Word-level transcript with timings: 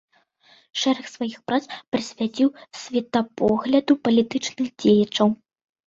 Шэраг 0.83 1.05
сваіх 1.15 1.35
прац 1.51 1.61
прысвяціў 1.91 2.49
светапогляду 2.83 3.93
палітычных 4.05 4.67
дзеячаў. 4.81 5.27